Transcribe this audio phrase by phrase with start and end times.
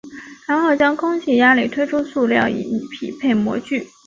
[0.47, 3.87] 然后将空气压力推出塑料以匹配模具。